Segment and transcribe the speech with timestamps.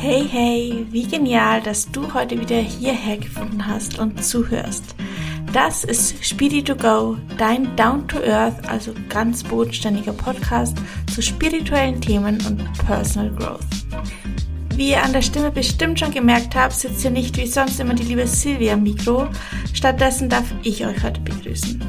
[0.00, 4.94] Hey, hey, wie genial, dass du heute wieder hierher gefunden hast und zuhörst.
[5.52, 10.78] Das ist Speedy to Go, dein Down to Earth, also ganz bodenständiger Podcast
[11.12, 13.66] zu spirituellen Themen und Personal Growth.
[14.76, 17.94] Wie ihr an der Stimme bestimmt schon gemerkt habt, sitzt hier nicht wie sonst immer
[17.94, 19.26] die liebe Silvia am Mikro.
[19.74, 21.87] Stattdessen darf ich euch heute begrüßen.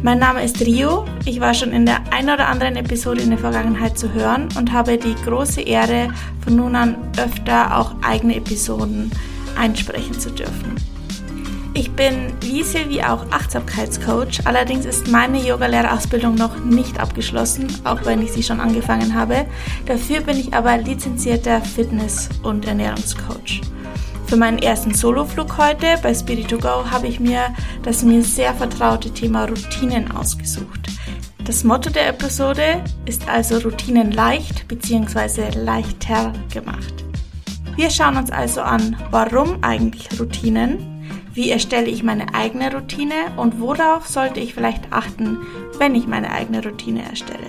[0.00, 1.06] Mein Name ist Rio.
[1.24, 4.72] Ich war schon in der ein oder anderen Episode in der Vergangenheit zu hören und
[4.72, 6.08] habe die große Ehre,
[6.44, 9.10] von nun an öfter auch eigene Episoden
[9.58, 10.76] einsprechen zu dürfen.
[11.74, 18.32] Ich bin wie auch Achtsamkeitscoach, allerdings ist meine Yogalehrerausbildung noch nicht abgeschlossen, auch wenn ich
[18.32, 19.46] sie schon angefangen habe.
[19.86, 23.62] Dafür bin ich aber lizenzierter Fitness- und Ernährungscoach.
[24.28, 29.46] Für meinen ersten Soloflug heute bei Spirit2Go habe ich mir das mir sehr vertraute Thema
[29.46, 30.90] Routinen ausgesucht.
[31.46, 35.58] Das Motto der Episode ist also Routinen leicht bzw.
[35.58, 36.92] leichter gemacht.
[37.74, 43.60] Wir schauen uns also an, warum eigentlich Routinen, wie erstelle ich meine eigene Routine und
[43.60, 45.38] worauf sollte ich vielleicht achten,
[45.78, 47.48] wenn ich meine eigene Routine erstelle.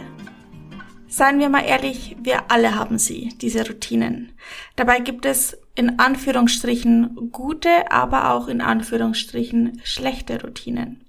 [1.09, 4.31] Seien wir mal ehrlich, wir alle haben sie, diese Routinen.
[4.77, 11.05] Dabei gibt es in Anführungsstrichen gute, aber auch in Anführungsstrichen schlechte Routinen.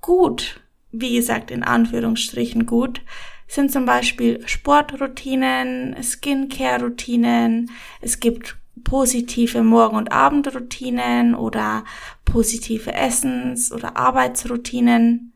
[0.00, 0.60] Gut,
[0.92, 3.02] wie gesagt, in Anführungsstrichen gut,
[3.46, 11.84] sind zum Beispiel Sportroutinen, Skincare-Routinen, es gibt positive Morgen- und Abendroutinen oder
[12.24, 15.33] positive Essens- oder Arbeitsroutinen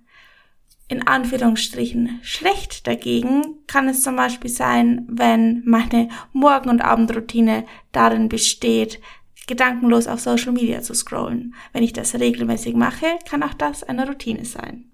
[0.89, 8.29] in Anführungsstrichen schlecht dagegen kann es zum Beispiel sein, wenn meine Morgen- und Abendroutine darin
[8.31, 9.01] besteht,
[9.47, 11.55] gedankenlos auf Social Media zu scrollen.
[11.73, 14.85] Wenn ich das regelmäßig mache, kann auch das eine Routine sein.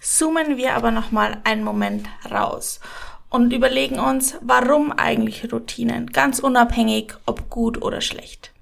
[0.00, 2.80] Zoomen wir aber nochmal einen Moment raus
[3.28, 8.52] und überlegen uns, warum eigentlich Routinen, ganz unabhängig, ob gut oder schlecht.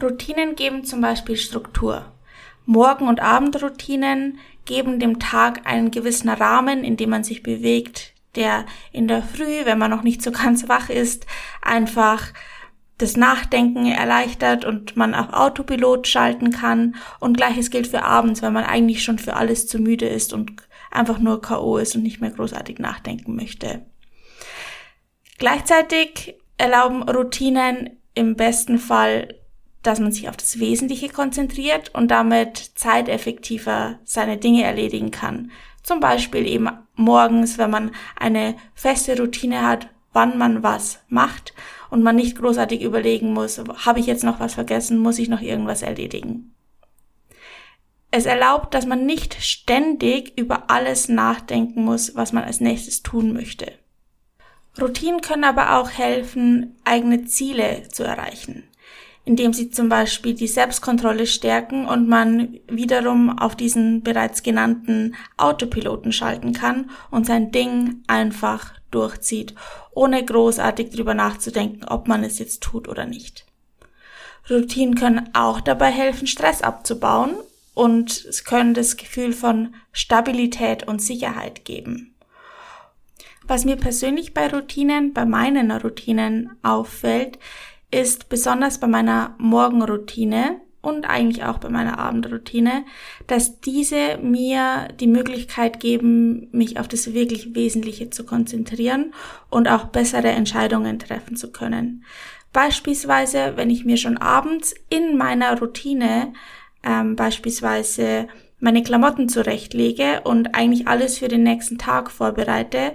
[0.00, 2.04] Routinen geben zum Beispiel Struktur.
[2.66, 4.38] Morgen- und Abendroutinen
[4.70, 9.64] geben dem Tag einen gewissen Rahmen, in dem man sich bewegt, der in der Früh,
[9.64, 11.26] wenn man noch nicht so ganz wach ist,
[11.60, 12.28] einfach
[12.96, 16.94] das Nachdenken erleichtert und man auf Autopilot schalten kann.
[17.18, 20.52] Und gleiches gilt für abends, wenn man eigentlich schon für alles zu müde ist und
[20.92, 21.78] einfach nur K.O.
[21.78, 23.86] ist und nicht mehr großartig nachdenken möchte.
[25.38, 29.39] Gleichzeitig erlauben Routinen im besten Fall
[29.82, 35.50] dass man sich auf das Wesentliche konzentriert und damit zeiteffektiver seine Dinge erledigen kann.
[35.82, 41.54] Zum Beispiel eben morgens, wenn man eine feste Routine hat, wann man was macht
[41.88, 45.40] und man nicht großartig überlegen muss, habe ich jetzt noch was vergessen, muss ich noch
[45.40, 46.54] irgendwas erledigen.
[48.10, 53.32] Es erlaubt, dass man nicht ständig über alles nachdenken muss, was man als nächstes tun
[53.32, 53.72] möchte.
[54.80, 58.69] Routinen können aber auch helfen, eigene Ziele zu erreichen
[59.30, 66.12] indem sie zum Beispiel die Selbstkontrolle stärken und man wiederum auf diesen bereits genannten Autopiloten
[66.12, 69.54] schalten kann und sein Ding einfach durchzieht,
[69.92, 73.46] ohne großartig drüber nachzudenken, ob man es jetzt tut oder nicht.
[74.50, 77.36] Routinen können auch dabei helfen, Stress abzubauen
[77.74, 82.16] und es können das Gefühl von Stabilität und Sicherheit geben.
[83.44, 87.38] Was mir persönlich bei Routinen, bei meinen Routinen auffällt,
[87.90, 92.84] ist besonders bei meiner Morgenroutine und eigentlich auch bei meiner Abendroutine,
[93.26, 99.12] dass diese mir die Möglichkeit geben, mich auf das wirklich Wesentliche zu konzentrieren
[99.50, 102.04] und auch bessere Entscheidungen treffen zu können.
[102.52, 106.32] Beispielsweise, wenn ich mir schon abends in meiner Routine
[106.82, 108.26] ähm, beispielsweise
[108.58, 112.92] meine Klamotten zurechtlege und eigentlich alles für den nächsten Tag vorbereite,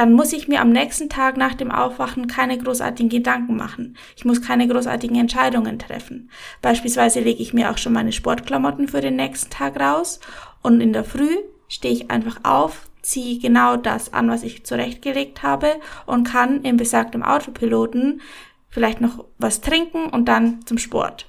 [0.00, 3.98] dann muss ich mir am nächsten Tag nach dem Aufwachen keine großartigen Gedanken machen.
[4.16, 6.30] Ich muss keine großartigen Entscheidungen treffen.
[6.62, 10.18] Beispielsweise lege ich mir auch schon meine Sportklamotten für den nächsten Tag raus
[10.62, 11.36] und in der Früh
[11.68, 15.74] stehe ich einfach auf, ziehe genau das an, was ich zurechtgelegt habe
[16.06, 18.22] und kann im besagten Autopiloten
[18.70, 21.26] vielleicht noch was trinken und dann zum Sport.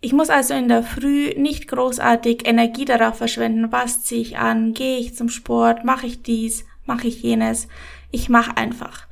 [0.00, 4.74] Ich muss also in der Früh nicht großartig Energie darauf verschwenden, was ziehe ich an,
[4.74, 7.68] gehe ich zum Sport, mache ich dies, mache ich jenes.
[8.16, 9.06] Ich mache einfach.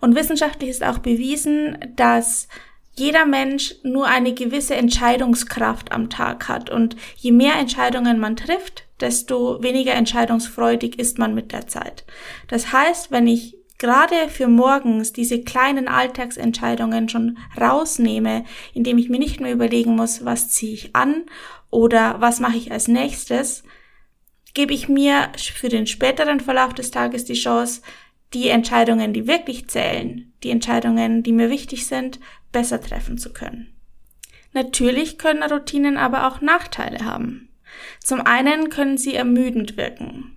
[0.00, 2.48] Und wissenschaftlich ist auch bewiesen, dass
[2.96, 6.68] jeder Mensch nur eine gewisse Entscheidungskraft am Tag hat.
[6.68, 12.04] Und je mehr Entscheidungen man trifft, desto weniger entscheidungsfreudig ist man mit der Zeit.
[12.48, 18.44] Das heißt, wenn ich gerade für morgens diese kleinen Alltagsentscheidungen schon rausnehme,
[18.74, 21.26] indem ich mir nicht mehr überlegen muss, was ziehe ich an
[21.70, 23.62] oder was mache ich als nächstes,
[24.52, 27.82] gebe ich mir für den späteren Verlauf des Tages die Chance,
[28.34, 32.20] die Entscheidungen, die wirklich zählen, die Entscheidungen, die mir wichtig sind,
[32.52, 33.74] besser treffen zu können.
[34.52, 37.48] Natürlich können Routinen aber auch Nachteile haben.
[38.02, 40.36] Zum einen können sie ermüdend wirken.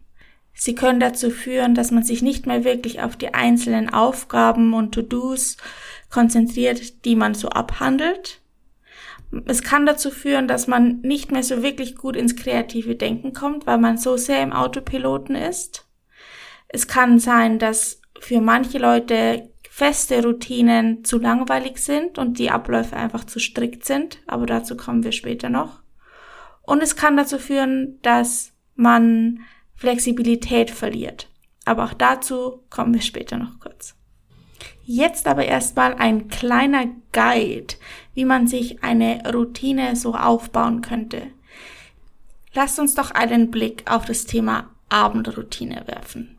[0.53, 4.93] Sie können dazu führen, dass man sich nicht mehr wirklich auf die einzelnen Aufgaben und
[4.93, 5.57] To-Dos
[6.09, 8.41] konzentriert, die man so abhandelt.
[9.45, 13.65] Es kann dazu führen, dass man nicht mehr so wirklich gut ins kreative Denken kommt,
[13.65, 15.87] weil man so sehr im Autopiloten ist.
[16.73, 22.95] Es kann sein, dass für manche Leute feste Routinen zu langweilig sind und die Abläufe
[22.95, 25.81] einfach zu strikt sind, aber dazu kommen wir später noch.
[26.61, 29.41] Und es kann dazu führen, dass man
[29.75, 31.27] Flexibilität verliert.
[31.65, 33.95] Aber auch dazu kommen wir später noch kurz.
[34.83, 37.75] Jetzt aber erstmal ein kleiner Guide,
[38.13, 41.27] wie man sich eine Routine so aufbauen könnte.
[42.53, 46.37] Lasst uns doch einen Blick auf das Thema Abendroutine werfen.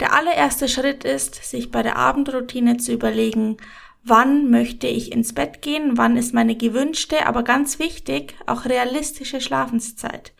[0.00, 3.56] Der allererste Schritt ist, sich bei der Abendroutine zu überlegen,
[4.04, 9.40] wann möchte ich ins Bett gehen, wann ist meine gewünschte, aber ganz wichtig, auch realistische
[9.40, 10.32] Schlafenszeit.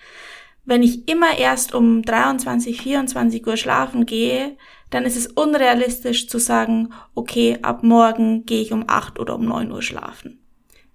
[0.65, 4.57] Wenn ich immer erst um 23, 24 Uhr schlafen gehe,
[4.91, 9.45] dann ist es unrealistisch zu sagen, okay, ab morgen gehe ich um 8 oder um
[9.45, 10.46] 9 Uhr schlafen.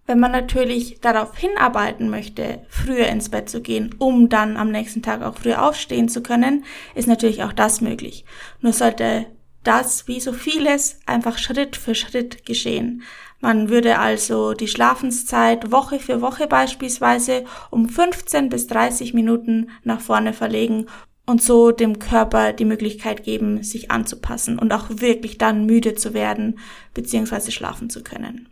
[0.07, 5.01] Wenn man natürlich darauf hinarbeiten möchte, früher ins Bett zu gehen, um dann am nächsten
[5.01, 6.65] Tag auch früher aufstehen zu können,
[6.95, 8.25] ist natürlich auch das möglich.
[8.62, 9.27] Nur sollte
[9.63, 13.03] das, wie so vieles, einfach Schritt für Schritt geschehen.
[13.42, 20.00] Man würde also die Schlafenszeit Woche für Woche beispielsweise um 15 bis 30 Minuten nach
[20.00, 20.86] vorne verlegen
[21.25, 26.13] und so dem Körper die Möglichkeit geben, sich anzupassen und auch wirklich dann müde zu
[26.13, 26.59] werden
[26.94, 27.51] bzw.
[27.51, 28.50] schlafen zu können.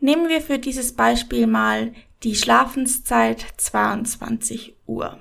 [0.00, 1.92] Nehmen wir für dieses Beispiel mal
[2.22, 5.18] die Schlafenszeit 22 Uhr.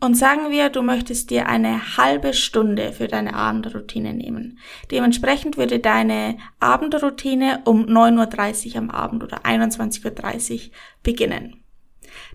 [0.00, 4.58] Und sagen wir, du möchtest dir eine halbe Stunde für deine Abendroutine nehmen.
[4.92, 10.60] Dementsprechend würde deine Abendroutine um 9.30 Uhr am Abend oder 21.30 Uhr
[11.02, 11.64] beginnen.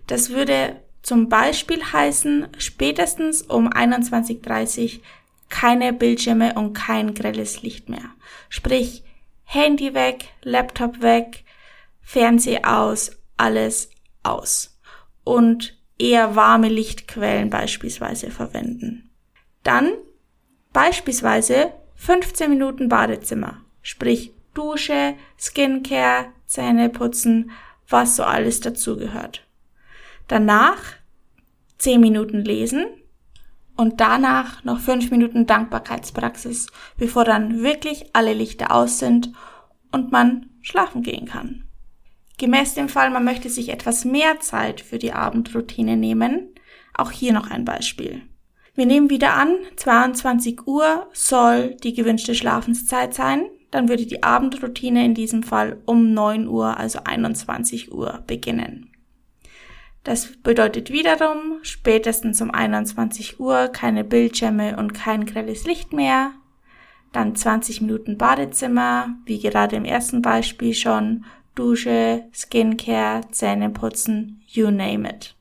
[0.06, 5.02] Das würde zum Beispiel heißen, spätestens um 21.30 Uhr
[5.48, 8.10] keine Bildschirme und kein grelles Licht mehr.
[8.48, 9.04] Sprich,
[9.44, 11.44] Handy weg, Laptop weg,
[12.00, 13.90] Fernseh aus, alles
[14.22, 14.78] aus.
[15.22, 19.10] Und eher warme Lichtquellen beispielsweise verwenden.
[19.62, 19.92] Dann
[20.72, 27.50] beispielsweise 15 Minuten Badezimmer, sprich Dusche, Skincare, Zähne putzen,
[27.88, 29.46] was so alles dazugehört.
[30.28, 30.80] Danach
[31.78, 32.86] 10 Minuten lesen,
[33.76, 39.32] und danach noch fünf Minuten Dankbarkeitspraxis, bevor dann wirklich alle Lichter aus sind
[39.92, 41.64] und man schlafen gehen kann.
[42.38, 46.54] Gemäß dem Fall, man möchte sich etwas mehr Zeit für die Abendroutine nehmen.
[46.94, 48.22] Auch hier noch ein Beispiel.
[48.74, 53.46] Wir nehmen wieder an, 22 Uhr soll die gewünschte Schlafenszeit sein.
[53.70, 58.93] Dann würde die Abendroutine in diesem Fall um 9 Uhr, also 21 Uhr beginnen.
[60.04, 66.32] Das bedeutet wiederum spätestens um 21 Uhr keine Bildschirme und kein grelles Licht mehr.
[67.12, 71.24] Dann 20 Minuten Badezimmer, wie gerade im ersten Beispiel schon,
[71.54, 75.34] Dusche, Skincare, Zähne putzen, you name it.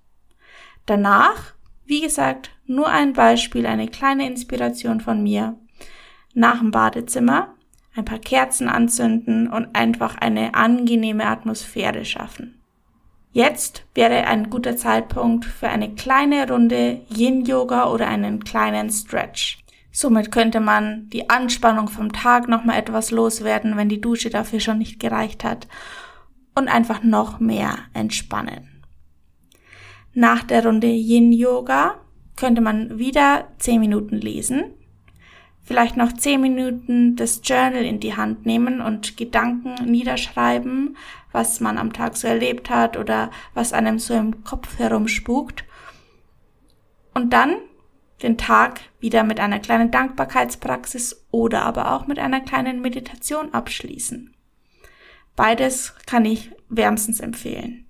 [0.86, 1.54] Danach,
[1.86, 5.58] wie gesagt, nur ein Beispiel, eine kleine Inspiration von mir.
[6.34, 7.54] Nach dem Badezimmer
[7.96, 12.63] ein paar Kerzen anzünden und einfach eine angenehme Atmosphäre schaffen.
[13.34, 19.58] Jetzt wäre ein guter Zeitpunkt für eine kleine Runde Yin-Yoga oder einen kleinen Stretch.
[19.92, 24.78] Somit könnte man die Anspannung vom Tag nochmal etwas loswerden, wenn die Dusche dafür schon
[24.78, 25.68] nicht gereicht hat
[26.54, 28.84] und einfach noch mehr entspannen.
[30.14, 31.96] Nach der Runde Yin-Yoga
[32.36, 34.66] könnte man wieder 10 Minuten lesen,
[35.64, 40.98] vielleicht noch 10 Minuten das Journal in die Hand nehmen und Gedanken niederschreiben,
[41.34, 45.66] was man am Tag so erlebt hat oder was einem so im Kopf herumspukt.
[47.14, 47.58] Und dann
[48.22, 54.34] den Tag wieder mit einer kleinen Dankbarkeitspraxis oder aber auch mit einer kleinen Meditation abschließen.
[55.36, 57.86] Beides kann ich wärmstens empfehlen.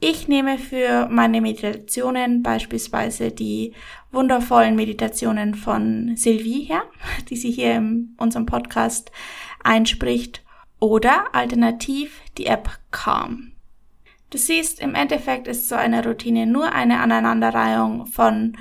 [0.00, 3.72] Ich nehme für meine Meditationen beispielsweise die
[4.12, 6.82] wundervollen Meditationen von Sylvie her,
[7.30, 9.10] die sie hier in unserem Podcast
[9.62, 10.43] einspricht
[10.84, 13.52] oder alternativ die App Calm.
[14.28, 18.58] Du siehst, im Endeffekt ist so eine Routine nur eine Aneinanderreihung von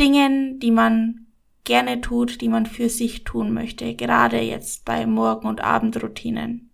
[0.00, 1.26] Dingen, die man
[1.64, 6.70] gerne tut, die man für sich tun möchte, gerade jetzt bei Morgen- und Abendroutinen.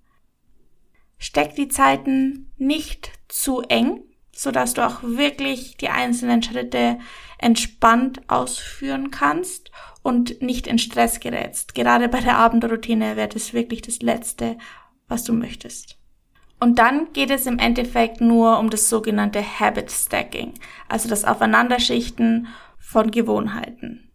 [1.19, 4.05] Steck die Zeiten nicht zu eng,
[4.39, 7.01] so dass du auch wirklich die einzelnen Schritte
[7.39, 11.75] entspannt ausführen kannst und nicht in Stress gerätst.
[11.75, 14.57] Gerade bei der Abendroutine wäre das wirklich das Letzte,
[15.09, 15.99] was du möchtest.
[16.61, 20.55] Und dann geht es im Endeffekt nur um das sogenannte Habit Stacking,
[20.89, 22.47] also das Aufeinanderschichten
[22.79, 24.09] von Gewohnheiten.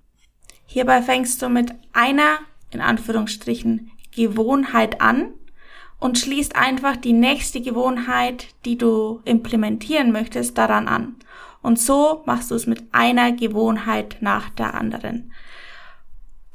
[0.65, 2.39] Hierbei fängst du mit einer,
[2.71, 5.33] in Anführungsstrichen, Gewohnheit an
[6.03, 11.15] und schließt einfach die nächste Gewohnheit, die du implementieren möchtest, daran an.
[11.61, 15.31] Und so machst du es mit einer Gewohnheit nach der anderen.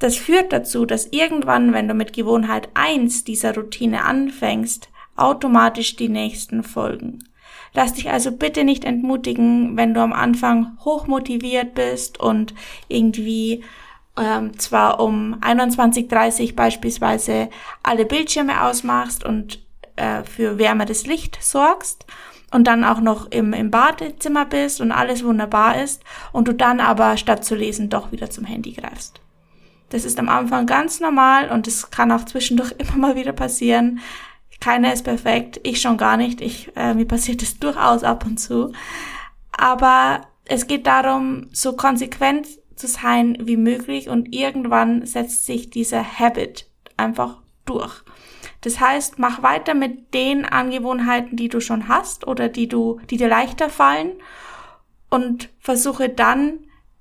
[0.01, 6.11] Das führt dazu, dass irgendwann, wenn du mit Gewohnheit eins dieser Routine anfängst, automatisch die
[6.11, 7.21] nächsten folgen.
[7.73, 12.53] Lass dich also bitte nicht entmutigen, wenn du am Anfang hochmotiviert bist und
[12.89, 13.65] irgendwie
[14.19, 17.49] ähm, zwar um 21.30 beispielsweise
[17.83, 19.61] alle Bildschirme ausmachst und
[19.97, 22.07] äh, für wärmeres Licht sorgst
[22.51, 26.81] und dann auch noch im, im Badezimmer bist und alles wunderbar ist und du dann
[26.81, 29.21] aber statt zu lesen doch wieder zum Handy greifst.
[29.91, 34.01] Das ist am Anfang ganz normal und es kann auch zwischendurch immer mal wieder passieren.
[34.61, 36.41] Keiner ist perfekt, ich schon gar nicht.
[36.41, 38.73] Ich, äh, mir passiert es durchaus ab und zu.
[39.53, 42.49] Aber es geht darum, so konsequent
[42.79, 46.67] zu sein wie möglich und irgendwann setzt sich dieser Habit
[46.97, 48.03] einfach durch.
[48.61, 53.17] Das heißt, mach weiter mit den Angewohnheiten, die du schon hast oder die du, die
[53.17, 54.13] dir leichter fallen
[55.11, 56.59] und versuche dann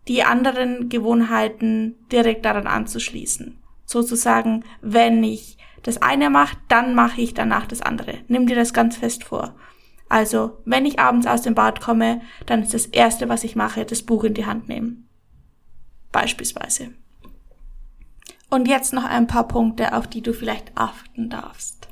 [0.07, 3.57] die anderen Gewohnheiten direkt daran anzuschließen.
[3.86, 8.15] Sozusagen, wenn ich das eine mache, dann mache ich danach das andere.
[8.27, 9.55] Nimm dir das ganz fest vor.
[10.10, 13.86] Also, wenn ich abends aus dem Bad komme, dann ist das erste, was ich mache,
[13.86, 15.07] das Buch in die Hand nehmen.
[16.12, 16.94] Beispielsweise.
[18.50, 21.88] Und jetzt noch ein paar Punkte, auf die du vielleicht achten darfst.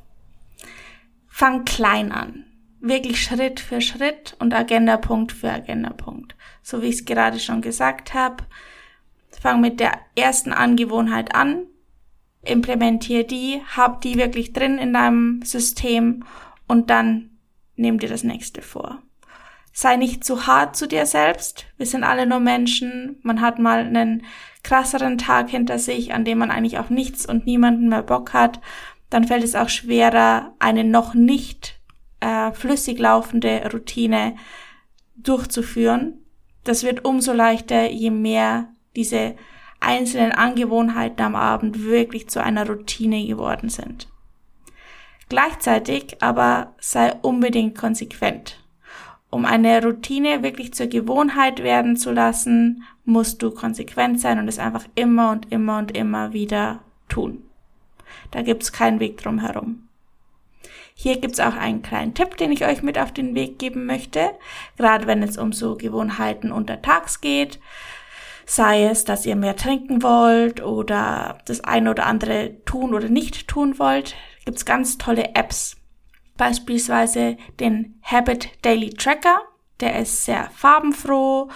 [1.28, 2.46] Fang klein an.
[2.80, 6.34] Wirklich Schritt für Schritt und Agendapunkt für Agendapunkt.
[6.62, 8.44] So wie ich es gerade schon gesagt habe.
[9.40, 11.66] Fang mit der ersten Angewohnheit an,
[12.42, 16.24] implementier die, hab die wirklich drin in deinem System
[16.66, 17.30] und dann
[17.76, 19.02] nimm dir das nächste vor.
[19.78, 21.66] Sei nicht zu hart zu dir selbst.
[21.76, 23.18] Wir sind alle nur Menschen.
[23.20, 24.24] Man hat mal einen
[24.62, 28.58] krasseren Tag hinter sich, an dem man eigentlich auf nichts und niemanden mehr Bock hat.
[29.10, 31.78] Dann fällt es auch schwerer, eine noch nicht
[32.20, 34.36] äh, flüssig laufende Routine
[35.14, 36.24] durchzuführen.
[36.64, 39.36] Das wird umso leichter, je mehr diese
[39.80, 44.08] einzelnen Angewohnheiten am Abend wirklich zu einer Routine geworden sind.
[45.28, 48.56] Gleichzeitig aber sei unbedingt konsequent.
[49.36, 54.58] Um eine Routine wirklich zur Gewohnheit werden zu lassen, musst du konsequent sein und es
[54.58, 57.42] einfach immer und immer und immer wieder tun.
[58.30, 59.88] Da gibt's keinen Weg drum herum.
[60.94, 64.30] Hier gibt's auch einen kleinen Tipp, den ich euch mit auf den Weg geben möchte,
[64.78, 67.60] gerade wenn es um so Gewohnheiten untertags geht.
[68.46, 73.48] Sei es, dass ihr mehr trinken wollt oder das eine oder andere tun oder nicht
[73.48, 74.14] tun wollt,
[74.46, 75.76] gibt's ganz tolle Apps,
[76.36, 79.40] beispielsweise den Habit Daily Tracker.
[79.80, 81.50] Der ist sehr farbenfroh,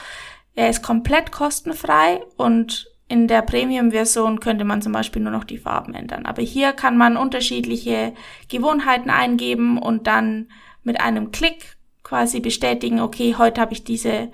[0.54, 5.58] er ist komplett kostenfrei und in der Premium-Version könnte man zum Beispiel nur noch die
[5.58, 6.26] Farben ändern.
[6.26, 8.14] Aber hier kann man unterschiedliche
[8.48, 10.48] Gewohnheiten eingeben und dann
[10.84, 14.30] mit einem Klick quasi bestätigen, okay, heute habe ich diese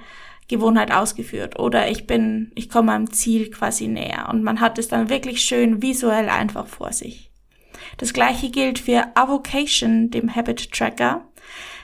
[0.49, 4.89] Gewohnheit ausgeführt oder ich bin, ich komme meinem Ziel quasi näher und man hat es
[4.89, 7.31] dann wirklich schön visuell einfach vor sich.
[7.97, 11.27] Das gleiche gilt für Avocation, dem Habit Tracker.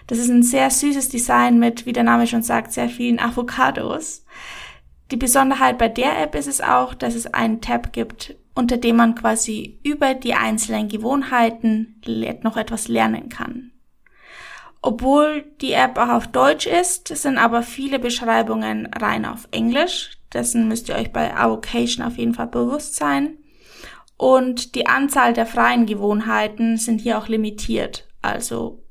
[0.07, 4.25] Das ist ein sehr süßes Design mit, wie der Name schon sagt, sehr vielen Avocados.
[5.11, 8.97] Die Besonderheit bei der App ist es auch, dass es einen Tab gibt, unter dem
[8.97, 12.01] man quasi über die einzelnen Gewohnheiten
[12.43, 13.73] noch etwas lernen kann.
[14.83, 20.19] Obwohl die App auch auf Deutsch ist, sind aber viele Beschreibungen rein auf Englisch.
[20.33, 23.39] Dessen müsst ihr euch bei Avocation auf jeden Fall bewusst sein.
[24.17, 28.07] Und die Anzahl der freien Gewohnheiten sind hier auch limitiert.
[28.21, 28.83] Also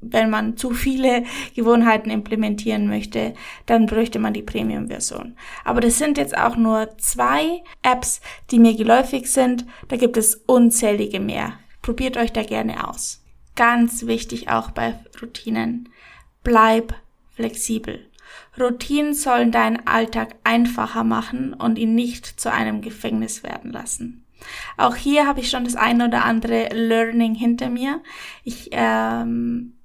[0.00, 1.24] wenn man zu viele
[1.54, 3.34] Gewohnheiten implementieren möchte,
[3.66, 5.36] dann bräuchte man die Premium-Version.
[5.64, 9.66] Aber das sind jetzt auch nur zwei Apps, die mir geläufig sind.
[9.88, 11.54] Da gibt es unzählige mehr.
[11.82, 13.24] Probiert euch da gerne aus.
[13.56, 15.88] Ganz wichtig auch bei Routinen.
[16.44, 16.94] Bleib
[17.34, 18.06] flexibel.
[18.58, 24.24] Routinen sollen deinen Alltag einfacher machen und ihn nicht zu einem Gefängnis werden lassen.
[24.76, 28.02] Auch hier habe ich schon das ein oder andere Learning hinter mir.
[28.44, 29.78] Ich ähm,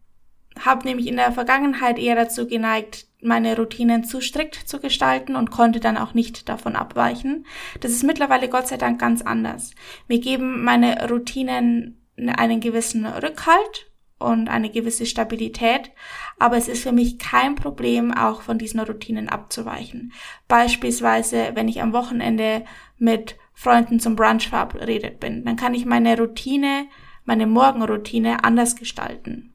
[0.60, 5.52] habe nämlich in der Vergangenheit eher dazu geneigt, meine Routinen zu strikt zu gestalten und
[5.52, 7.46] konnte dann auch nicht davon abweichen.
[7.80, 9.72] Das ist mittlerweile Gott sei Dank ganz anders.
[10.08, 15.92] Mir geben meine Routinen einen gewissen Rückhalt und eine gewisse Stabilität,
[16.40, 20.14] aber es ist für mich kein Problem, auch von diesen Routinen abzuweichen.
[20.48, 22.64] Beispielsweise, wenn ich am Wochenende
[22.98, 26.88] mit Freunden zum Brunch verabredet bin, dann kann ich meine Routine,
[27.26, 29.54] meine Morgenroutine anders gestalten.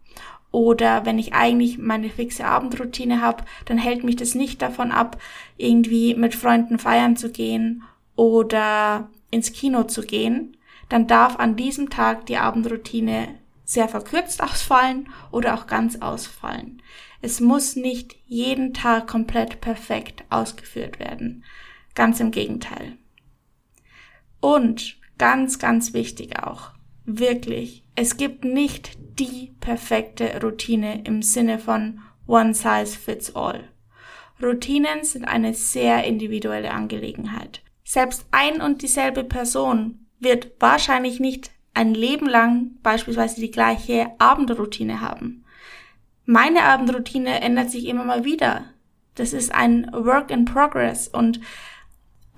[0.50, 5.20] Oder wenn ich eigentlich meine fixe Abendroutine habe, dann hält mich das nicht davon ab,
[5.58, 7.82] irgendwie mit Freunden feiern zu gehen
[8.16, 10.56] oder ins Kino zu gehen.
[10.88, 13.28] Dann darf an diesem Tag die Abendroutine
[13.64, 16.82] sehr verkürzt ausfallen oder auch ganz ausfallen.
[17.20, 21.44] Es muss nicht jeden Tag komplett perfekt ausgeführt werden.
[21.94, 22.96] Ganz im Gegenteil.
[24.40, 26.70] Und ganz, ganz wichtig auch,
[27.04, 33.68] wirklich, es gibt nicht die perfekte Routine im Sinne von One Size Fits All.
[34.40, 37.62] Routinen sind eine sehr individuelle Angelegenheit.
[37.82, 45.00] Selbst ein und dieselbe Person wird wahrscheinlich nicht ein Leben lang beispielsweise die gleiche Abendroutine
[45.00, 45.44] haben.
[46.24, 48.66] Meine Abendroutine ändert sich immer mal wieder.
[49.14, 51.40] Das ist ein Work in Progress und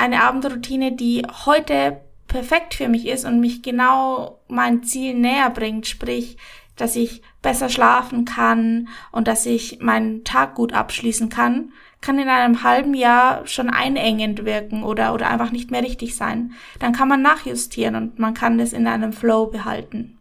[0.00, 5.86] eine Abendroutine, die heute perfekt für mich ist und mich genau mein Ziel näher bringt,
[5.86, 6.38] sprich,
[6.76, 12.28] dass ich besser schlafen kann und dass ich meinen Tag gut abschließen kann, kann in
[12.28, 16.52] einem halben Jahr schon einengend wirken oder, oder einfach nicht mehr richtig sein.
[16.78, 20.16] Dann kann man nachjustieren und man kann das in einem Flow behalten.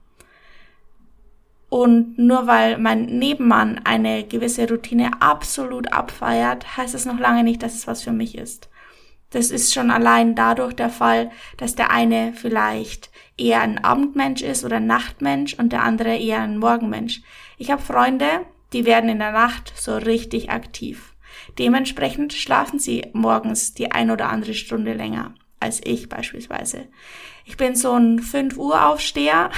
[1.70, 7.64] Und nur weil mein Nebenmann eine gewisse Routine absolut abfeiert, heißt es noch lange nicht,
[7.64, 8.69] dass es was für mich ist.
[9.32, 14.66] Das ist schon allein dadurch der Fall, dass der eine vielleicht eher ein Abendmensch ist
[14.66, 17.22] oder ein Nachtmensch und der andere eher ein Morgenmensch.
[17.58, 21.14] Ich habe Freunde, die werden in der Nacht so richtig aktiv.
[21.58, 26.88] Dementsprechend schlafen sie morgens die ein oder andere Stunde länger als ich beispielsweise.
[27.46, 29.50] Ich bin so ein 5 Uhr Aufsteher,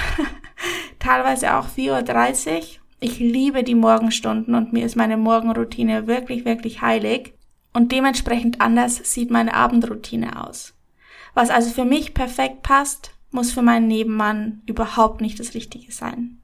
[0.99, 2.61] teilweise auch 4.30 Uhr.
[2.99, 7.33] Ich liebe die Morgenstunden und mir ist meine Morgenroutine wirklich, wirklich heilig.
[7.73, 10.73] Und dementsprechend anders sieht meine Abendroutine aus.
[11.33, 16.41] Was also für mich perfekt passt, muss für meinen Nebenmann überhaupt nicht das Richtige sein.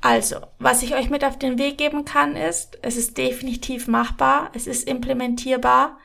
[0.00, 4.50] Also, was ich euch mit auf den Weg geben kann, ist, es ist definitiv machbar,
[4.54, 5.98] es ist implementierbar,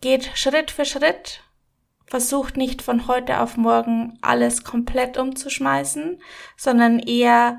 [0.00, 1.42] geht Schritt für Schritt,
[2.06, 6.20] versucht nicht von heute auf morgen alles komplett umzuschmeißen,
[6.56, 7.58] sondern eher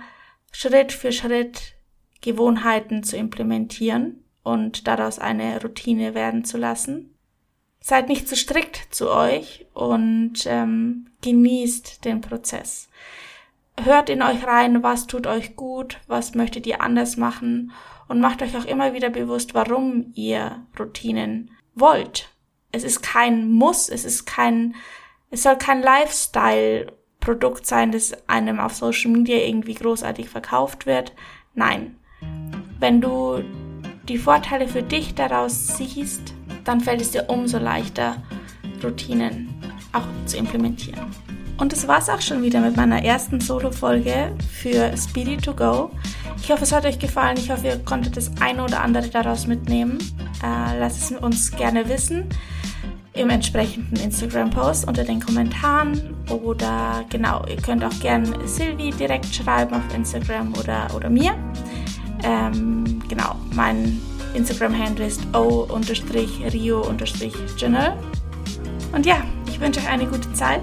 [0.51, 1.73] Schritt für Schritt
[2.21, 7.15] Gewohnheiten zu implementieren und daraus eine Routine werden zu lassen.
[7.79, 12.89] Seid nicht zu strikt zu euch und ähm, genießt den Prozess.
[13.81, 17.71] Hört in euch rein, was tut euch gut, was möchtet ihr anders machen
[18.07, 22.29] und macht euch auch immer wieder bewusst, warum ihr Routinen wollt.
[22.71, 24.75] Es ist kein Muss, es ist kein,
[25.31, 31.13] es soll kein Lifestyle-Produkt sein, das einem auf Social Media irgendwie großartig verkauft wird.
[31.55, 31.97] Nein.
[32.79, 33.43] Wenn du
[34.07, 38.17] die Vorteile für dich daraus siehst, dann fällt es dir umso leichter,
[38.83, 39.53] Routinen
[39.93, 41.05] auch zu implementieren.
[41.57, 45.91] Und das war's auch schon wieder mit meiner ersten Solo-Folge für Speedy to Go.
[46.41, 47.37] Ich hoffe, es hat euch gefallen.
[47.37, 49.99] Ich hoffe, ihr konntet das eine oder andere daraus mitnehmen.
[50.43, 52.25] Äh, lasst es uns gerne wissen
[53.13, 59.75] im entsprechenden Instagram-Post unter den Kommentaren oder genau, ihr könnt auch gerne Sylvie direkt schreiben
[59.75, 61.35] auf Instagram oder, oder mir.
[62.23, 64.01] Ähm, genau, mein
[64.33, 67.97] Instagram-Handle ist o-rio-journal.
[68.93, 70.61] Und ja, ich wünsche euch eine gute Zeit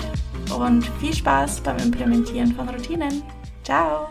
[0.57, 3.23] und viel Spaß beim Implementieren von Routinen.
[3.63, 4.09] Ciao!